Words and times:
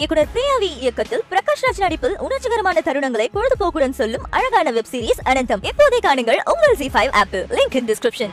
இயக்குனர் 0.00 0.28
பிரியாவி 0.34 0.68
இயக்கத்தில் 0.80 1.22
பிரகாஷ் 1.30 1.62
ராஜ் 1.62 1.80
நடிப்பில் 1.80 2.14
உணர்ச்சிகரமான 2.18 2.78
தருணங்களை 2.84 3.26
பொழுதுபோக்குடன் 3.34 3.90
சொல்லும் 3.90 4.24
அழகான 4.30 4.70
வெப் 4.70 4.90
சீரிஸ் 4.92 5.20
அனந்தம். 5.24 5.62
இப்போதே 5.62 5.98
காணுங்கள் 5.98 6.40
உங்கள் 6.52 6.76
G 6.76 6.88
five 6.94 7.10
apple 7.12 7.44
link 7.50 7.76
in 7.80 7.88
description 7.88 8.32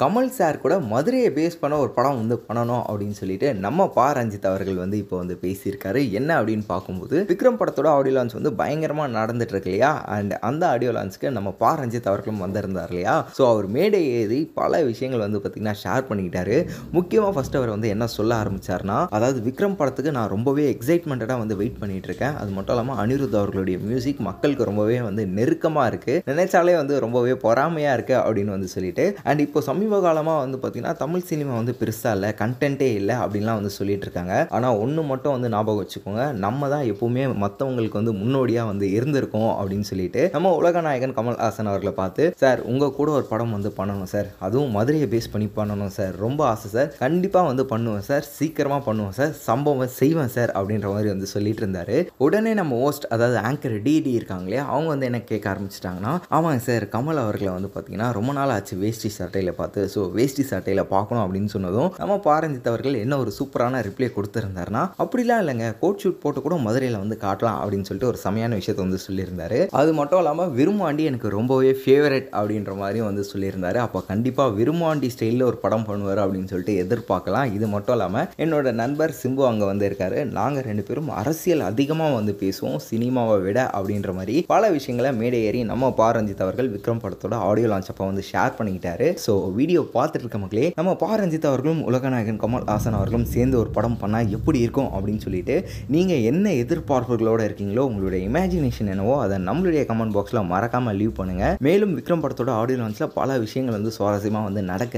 Kamal 0.00 0.28
sir 0.36 0.60
கூட 0.60 0.74
மதுரையை 0.90 1.30
பேஸ் 1.36 1.58
பண்ண 1.62 1.78
ஒரு 1.84 1.90
படம் 1.96 2.18
வந்து 2.20 2.36
பண்ணணும் 2.44 2.84
அப்படின்னு 2.90 3.16
சொல்லிட்டு 3.18 3.48
நம்ம 3.64 3.86
பா. 3.96 4.04
ரஞ்சித் 4.18 4.46
அவர்கள் 4.50 4.78
வந்து 4.82 4.96
இப்போ 5.02 5.16
வந்து 5.22 5.34
பேசியிருக்காரு. 5.42 6.00
என்ன 6.18 6.30
அப்படின்னு 6.38 6.64
பார்க்கும்போது 6.70 7.16
விக்ரம் 7.30 7.58
படத்தோட 7.60 7.88
ஆடியோ 7.96 8.14
லான்ச் 8.16 8.36
வந்து 8.36 8.50
பயங்கரமாக 8.60 9.08
நடந்துட்டு 9.16 9.54
இருக்கு 9.54 9.70
இல்லையா? 9.70 9.90
அண்ட் 10.14 10.34
அந்த 10.48 10.62
ஆடியோ 10.74 10.92
லான்ச்சுக்கு 10.98 11.32
நம்ம 11.38 11.50
பா. 11.62 11.72
ரஞ்சித் 11.80 12.08
அவர்களும் 12.12 12.40
வந்திருந்தார் 12.44 12.92
இல்லையா? 12.92 13.16
ஸோ 13.38 13.42
அவர் 13.50 13.66
மேடை 13.76 14.00
ஏறி 14.20 14.40
பல 14.60 14.80
விஷயங்கள் 14.90 15.24
வந்து 15.26 15.40
பார்த்திங்கன்னா 15.42 15.76
ஷேர் 15.82 16.08
பண்ணிக்கிட்டாரு. 16.10 16.56
முக்கியமாக 16.96 17.32
ஃபர்ஸ்ட் 17.36 17.58
அவர் 17.60 17.74
வந்து 17.74 17.90
என்ன 17.96 18.08
சொல்ல 18.16 18.38
ஆரம்பிச்சார்னா 18.44 18.98
அதாவது 19.18 19.42
விக்ரம் 19.48 19.76
படத்துக்கு 19.82 20.14
நான் 20.18 20.32
ரொம்பவே 20.36 20.66
எக்ஸைட்மெண்ட்டாக 20.76 21.38
வந்து 21.42 21.60
வெயிட் 21.60 21.78
பண்ணிட்டு 21.82 22.10
இருக்கேன். 22.12 22.34
அது 22.40 22.50
மட்டும் 22.56 22.76
இல்லாமல் 22.76 23.00
அனிருத் 23.04 23.38
அவர்களுடைய 23.42 23.78
மியூசிக் 23.90 24.24
மக்களுக்கு 24.30 24.70
ரொம்பவே 24.70 24.98
வந்து 25.08 25.24
நெருக்கமாக 25.40 25.92
இருக்குது 25.92 26.24
நினைச்சாலே 26.32 26.78
வந்து 26.80 26.96
ரொம்பவே 27.06 27.36
பொறாமையாக 27.46 27.98
இருக்குது 27.98 28.20
அப்படின்னு 28.24 28.56
வந்து 28.58 28.72
சொல்லிட்டு. 28.78 29.06
அண்ட் 29.28 29.46
இப்போ 29.48 29.66
சமீப 29.70 29.88
காலமாக 30.04 30.42
வந்து 30.44 30.58
பார்த்திங்கன்னா 30.62 30.94
தமிழ் 31.02 31.26
சினிமா 31.30 31.52
வந்து 31.58 31.72
பெருசாக 31.80 32.14
இல்லை 32.16 32.28
கண்டென்ட்டே 32.40 32.88
இல்லை 33.00 33.14
அப்படின்லாம் 33.22 33.58
வந்து 33.60 33.72
சொல்லிட்டு 33.78 34.06
இருக்காங்க. 34.06 34.34
ஆனால் 34.56 34.78
ஒன்று 34.84 35.02
மட்டும் 35.10 35.34
வந்து 35.36 35.50
ஞாபகம் 35.54 35.80
வச்சுக்கோங்க. 35.82 36.24
நம்ம 36.44 36.68
தான் 36.74 36.84
எப்போவுமே 36.92 37.24
மற்றவங்களுக்கு 37.44 38.00
வந்து 38.00 38.14
முன்னோடியாக 38.20 38.70
வந்து 38.72 38.86
இருந்திருக்கோம் 38.96 39.52
அப்படின்னு 39.58 39.88
சொல்லிட்டு 39.90 40.22
நம்ம 40.36 40.54
உலக 40.60 40.80
நாயகன் 40.86 41.16
கமல்ஹாசன் 41.18 41.70
அவர்களை 41.72 41.92
பார்த்து 42.00 42.24
சார் 42.42 42.62
உங்கள் 42.72 42.94
கூட 42.98 43.10
ஒரு 43.18 43.26
படம் 43.32 43.54
வந்து 43.56 43.72
பண்ணணும் 43.78 44.10
சார். 44.14 44.28
அதுவும் 44.48 44.74
மதுரையை 44.78 45.08
பேஸ் 45.14 45.30
பண்ணி 45.34 45.48
பண்ணணும் 45.58 45.94
சார். 45.98 46.14
ரொம்ப 46.26 46.40
ஆசை 46.52 46.70
சார். 46.76 46.90
கண்டிப்பாக 47.04 47.50
வந்து 47.50 47.66
பண்ணுவேன் 47.72 48.06
சார். 48.10 48.26
சீக்கிரமாக 48.38 48.82
பண்ணுவேன் 48.88 49.16
சார். 49.20 49.32
சம்பவம் 49.48 49.94
செய்வேன் 50.00 50.34
சார். 50.36 50.52
அப்படின்ற 50.58 50.88
மாதிரி 50.94 51.10
வந்து 51.14 51.30
சொல்லிட்டு 51.34 51.64
இருந்தாரு. 51.64 51.96
உடனே 52.26 52.54
நம்ம 52.60 52.78
ஹோஸ்ட் 52.84 53.06
அதாவது 53.14 53.38
ஆங்கர் 53.48 53.76
டிடி 53.86 54.12
இருக்காங்க 54.18 54.46
இல்லையா 54.48 54.64
அவங்க 54.72 54.88
வந்து 54.94 55.08
என்ன 55.10 55.20
கேட்க 55.30 55.46
ஆரம்பிச்சிட்டாங்கன்னா 55.54 56.14
ஆமாங்க 56.36 56.62
சார். 56.68 56.86
கமல் 56.94 57.22
அவர்களை 57.24 57.52
வந்து 57.56 57.70
பார்த்தீங்கன்னா 57.74 58.08
ரொம்ப 58.18 58.30
நாள் 58.38 58.52
ஆச்சு 58.56 58.76
வேஷ்டி 58.84 59.10
சட்டையில் 59.18 59.58
பார்த்து 59.60 59.79
ஸோ 59.94 60.00
வேஷ்டி 60.16 60.44
சட்டையில் 60.50 60.82
பார்க்கணும் 60.94 61.22
அப்படின்னு 61.24 61.50
சொன்னதும் 61.54 61.90
நம்ம 62.02 62.14
பாரஞ்சித் 62.28 62.70
அவர்கள் 62.72 62.96
என்ன 63.04 63.18
ஒரு 63.22 63.32
சூப்பரான 63.38 63.82
ரிப்ளை 63.88 64.08
கொடுத்துருந்தாருன்னா 64.16 64.82
அப்படிலாம் 65.04 65.42
இல்லைங்க. 65.44 65.66
கோட் 65.82 66.00
ஷூட் 66.02 66.20
போட்டு 66.22 66.40
கூட 66.46 66.56
மதுரையில் 66.66 66.98
வந்து 67.02 67.18
காட்டலாம் 67.24 67.58
அப்படின்னு 67.62 67.88
சொல்லிட்டு 67.88 68.10
ஒரு 68.12 68.20
செமையான 68.24 68.58
விஷயத்தை 68.60 68.82
வந்து 68.86 69.00
சொல்லியிருந்தாரு. 69.06 69.58
அது 69.80 69.90
மட்டும் 70.00 70.20
இல்லாமல் 70.22 70.52
விரும்மாண்டி 70.58 71.04
எனக்கு 71.10 71.28
ரொம்பவே 71.38 71.72
ஃபேவரட் 71.82 72.28
அப்படின்ற 72.38 72.74
மாதிரியும் 72.82 73.08
வந்து 73.10 73.24
சொல்லியிருந்தாரு. 73.32 73.80
அப்போ 73.86 74.02
கண்டிப்பாக 74.10 74.54
விரும்மாண்டி 74.60 75.10
ஸ்டைலில் 75.14 75.46
ஒரு 75.50 75.58
படம் 75.64 75.86
பண்ணுவார் 75.90 76.22
அப்படின்னு 76.24 76.50
சொல்லிட்டு 76.52 76.74
எதிர்பார்க்கலாம். 76.84 77.52
இது 77.56 77.68
மட்டும் 77.74 77.96
இல்லாமல் 77.96 78.28
என்னோட 78.44 78.72
நண்பர் 78.82 79.16
சிம்பு 79.22 79.44
அங்கே 79.50 79.66
வந்து 79.72 79.86
இருக்காரு. 79.90 80.18
நாங்கள் 80.38 80.66
ரெண்டு 80.70 80.84
பேரும் 80.88 81.10
அரசியல் 81.20 81.64
அதிகமாக 81.70 82.16
வந்து 82.18 82.34
பேசுவோம். 82.42 82.78
சினிமாவை 82.90 83.38
விட 83.46 83.58
அப்படின்ற 83.78 84.10
மாதிரி 84.18 84.36
பல 84.52 84.70
விஷயங்களை 84.76 85.12
மேடை 85.20 85.40
ஏறி 85.48 85.62
நம்ம 85.72 85.92
பாரஞ்சித் 86.00 86.44
அவர்கள் 86.44 86.70
விக்ரம் 86.74 87.02
படத்தோட 87.04 87.34
ஆடியோ 87.48 87.68
லான்ச் 87.72 87.90
அப்போ 87.92 88.06
வந்து 88.10 88.24
ஷேர் 88.30 88.56
பண்ணிக்கிட்டாரு. 88.58 89.08
ஸோ 89.24 89.32
வீடியோ 89.60 89.82
பார்த்துட்டு 89.96 90.24
இருக்க 90.24 90.40
மக்களே 90.44 90.66
நம்ம 90.78 90.94
பாரஞ்சித் 91.04 91.48
அவர்களும் 91.50 91.82
உலகநாயகன் 91.90 92.40
கமல் 92.44 92.66
ஹாசன் 92.70 92.98
அவர்களும் 93.00 93.26
சேர்ந்து 93.34 93.58
ஒரு 93.62 93.72
படம் 93.78 93.98
பண்ணால் 94.02 94.32
எப்படி 94.38 94.60
இருக்கும் 94.66 94.90
அப்படின்னு 94.96 95.24
சொல்லிட்டு 95.26 95.56
நீங்கள் 95.96 96.24
என்ன 96.32 96.54
எதிர்பார்ப்புகளோடு 96.62 97.48
இருக்கீங்களோ 97.48 97.84
உங்களுடைய 97.90 98.20
இமேஜினேஷன் 98.30 98.92
என்னவோ 98.94 99.16
அதை 99.24 99.38
நம்மளுடைய 99.48 99.84
கமெண்ட் 99.90 100.16
பாக்ஸில் 100.18 100.42
மறக்காமல் 100.52 100.98
லீவ் 101.00 101.18
பண்ணுங்கள் 101.20 101.56
மேலும் 101.68 101.94
விக்ரம் 101.98 102.24
படத்தோட 102.24 102.52
ஆடியோ 102.60 102.78
லான்ச்சில் 102.82 103.14
பல 103.18 103.38
விஷயங்கள் 103.46 103.78
வந்து 103.78 103.96
சுவாரஸ்யமாக 103.98 104.48
வந்து 104.50 104.62
நடக்க 104.72 104.88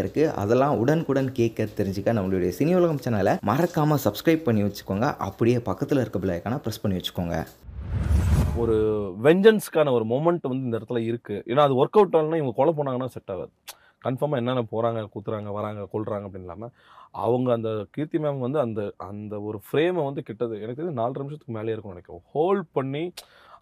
அதெல்லாம் 0.42 0.78
உடனுக்குடன் 0.82 1.32
கேட்க 1.38 1.66
தெரிஞ்சுக்க 1.78 2.12
நம்மளுடைய 2.18 2.50
சினி 2.58 2.72
உலகம் 2.78 3.02
சேனலை 3.04 3.32
மறக்காமல் 3.50 4.00
சப்ஸ்கிரைப் 4.04 4.46
பண்ணி 4.46 4.62
வச்சுக்கோங்க. 4.64 5.06
அப்படியே 5.26 5.58
பக்கத்தில் 5.68 6.00
இருக்க 6.02 6.18
பிள்ளைக்கான 6.22 6.58
ப்ரெஸ் 6.64 6.82
பண்ணி 6.82 6.98
வச்சுக்கோங்க. 6.98 7.36
ஒரு 8.62 8.76
வெஞ்சன்ஸ்க்கான 9.26 9.92
ஒரு 9.98 10.04
மொமெண்ட் 10.12 10.48
வந்து 10.50 10.66
இந்த 10.68 10.78
இடத்துல 10.78 11.00
இருக்குது 11.10 11.42
ஏன்னா 11.50 11.62
அது 11.66 11.78
ஒர்க் 11.82 11.98
அவுட் 11.98 12.16
ஆகலன்னா 12.16 12.40
இவங்க 12.40 12.54
கொலை 12.58 12.72
போனாங்கன்னா 12.78 13.08
செட் 13.14 13.32
ஆகாது. 13.34 13.52
கன்ஃபார்மாக 14.06 14.42
என்னென்ன 14.42 14.64
போகிறாங்க 14.72 15.04
குத்துறாங்க 15.14 15.52
வராங்க 15.58 15.86
கொள்றாங்க 15.94 16.26
அப்படின்னு 16.28 16.48
இல்லாமல் 16.48 16.72
அவங்க 17.24 17.48
அந்த 17.58 17.70
கீர்த்தி 17.94 18.18
மேம் 18.24 18.44
வந்து 18.46 18.58
அந்த 18.66 18.80
அந்த 19.10 19.34
ஒரு 19.48 19.60
ஃப்ரேமை 19.66 20.02
வந்து 20.08 20.22
கிட்டது 20.28 20.54
எனக்கு 20.62 20.80
தெரிஞ்சு 20.80 21.00
நாலரை 21.00 21.22
நிமிஷத்துக்கு 21.22 21.56
மேலே 21.58 21.74
இருக்கும் 21.74 21.94
நினைக்கும் 21.94 22.22
ஹோல்ட் 22.34 22.68
பண்ணி 22.78 23.04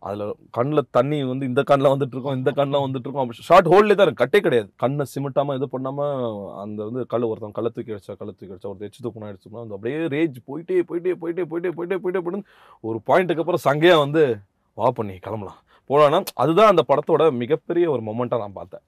அதில் 0.08 0.22
கண்ணில் 0.56 0.82
தண்ணி 0.96 1.16
வந்து 1.30 1.48
இந்த 1.48 1.62
கண்ணில் 1.70 1.90
வந்துட்டு 1.92 2.14
இருக்கோம் 2.16 2.36
இந்த 2.38 2.50
கண்ணில் 2.58 2.84
வந்துட்டு 2.84 3.06
இருக்கோம் 3.06 3.24
அப்படி 3.24 3.46
ஷார்ட் 3.48 3.68
ஹோல்ட்லேயே 3.72 3.98
தான் 4.00 4.20
கட்டே 4.20 4.38
கிடையாது. 4.46 4.68
கண்ணை 4.82 5.04
சிமிட்டாமல் 5.14 5.56
இது 5.58 5.66
பண்ணாமல் 5.74 6.14
அந்த 6.62 6.78
வந்து 6.88 7.02
கல் 7.12 7.26
ஒருத்தன் 7.30 7.56
கள்ள 7.58 7.70
தூக்கி 7.74 7.94
அடிச்சா 7.96 8.14
கள்ள 8.20 8.30
தூக்கி 8.32 8.54
அடிச்சா 8.54 8.70
ஒரு 8.72 8.86
எச்சு 8.88 9.04
தூக்கணும் 9.06 9.30
அடிச்சோம்னா 9.30 9.64
அந்த 9.64 9.76
அப்படியே 9.78 9.98
ரேஜ் 10.16 10.38
போயிட்டே 10.48 10.78
போயிட்டே 10.90 11.14
போயிட்டே 11.22 11.44
போயிட்டே 11.50 11.72
போயிட்டே 11.78 11.98
போயிட்டே 12.04 12.22
போயிட்டு 12.26 12.48
ஒரு 12.84 13.00
பாயிண்ட்டுக்கு 13.10 13.44
அப்புறம் 13.44 13.64
சங்கையாக 13.68 14.02
வந்து 14.04 14.22
வா 14.78 14.88
பண்ணி 15.00 15.16
கிளம்பலாம். 15.26 15.60
போலான்னா 15.90 16.20
அதுதான் 16.44 16.72
அந்த 16.72 16.84
படத்தோட 16.90 17.22
மிகப்பெரிய 17.42 17.86
ஒரு 17.96 18.02
மொமெண்ட்டாக 18.08 18.42
நான் 18.44 18.58
பார்த்தேன். 18.60 18.84